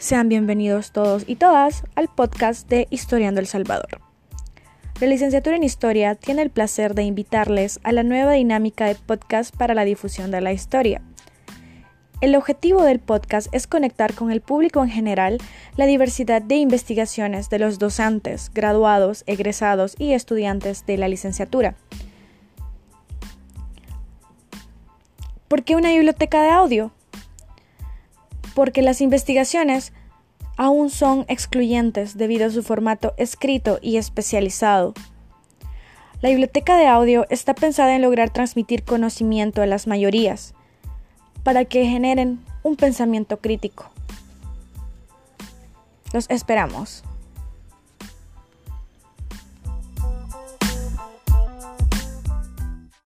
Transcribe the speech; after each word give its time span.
Sean 0.00 0.28
bienvenidos 0.28 0.92
todos 0.92 1.24
y 1.26 1.34
todas 1.34 1.82
al 1.96 2.06
podcast 2.06 2.68
de 2.68 2.86
Historiando 2.88 3.40
El 3.40 3.48
Salvador. 3.48 4.00
La 5.00 5.08
licenciatura 5.08 5.56
en 5.56 5.64
Historia 5.64 6.14
tiene 6.14 6.42
el 6.42 6.50
placer 6.50 6.94
de 6.94 7.02
invitarles 7.02 7.80
a 7.82 7.90
la 7.90 8.04
nueva 8.04 8.34
dinámica 8.34 8.86
de 8.86 8.94
podcast 8.94 9.54
para 9.56 9.74
la 9.74 9.84
difusión 9.84 10.30
de 10.30 10.40
la 10.40 10.52
historia. 10.52 11.02
El 12.20 12.36
objetivo 12.36 12.84
del 12.84 13.00
podcast 13.00 13.52
es 13.52 13.66
conectar 13.66 14.14
con 14.14 14.30
el 14.30 14.40
público 14.40 14.84
en 14.84 14.88
general 14.88 15.38
la 15.76 15.86
diversidad 15.86 16.42
de 16.42 16.54
investigaciones 16.54 17.50
de 17.50 17.58
los 17.58 17.80
docentes, 17.80 18.52
graduados, 18.54 19.24
egresados 19.26 19.96
y 19.98 20.12
estudiantes 20.12 20.86
de 20.86 20.96
la 20.96 21.08
licenciatura. 21.08 21.74
¿Por 25.48 25.64
qué 25.64 25.74
una 25.74 25.90
biblioteca 25.90 26.40
de 26.40 26.50
audio? 26.50 26.92
Porque 28.58 28.82
las 28.82 29.00
investigaciones 29.00 29.92
aún 30.56 30.90
son 30.90 31.24
excluyentes 31.28 32.18
debido 32.18 32.44
a 32.44 32.50
su 32.50 32.64
formato 32.64 33.14
escrito 33.16 33.78
y 33.80 33.98
especializado. 33.98 34.94
La 36.22 36.30
biblioteca 36.30 36.76
de 36.76 36.88
audio 36.88 37.24
está 37.30 37.54
pensada 37.54 37.94
en 37.94 38.02
lograr 38.02 38.30
transmitir 38.30 38.82
conocimiento 38.82 39.62
a 39.62 39.66
las 39.66 39.86
mayorías, 39.86 40.54
para 41.44 41.66
que 41.66 41.86
generen 41.86 42.40
un 42.64 42.74
pensamiento 42.74 43.36
crítico. 43.36 43.92
Los 46.12 46.28
esperamos. 46.28 47.04